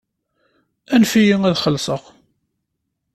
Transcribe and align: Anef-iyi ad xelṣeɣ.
Anef-iyi 0.93 1.35
ad 1.49 1.55
xelṣeɣ. 1.63 2.01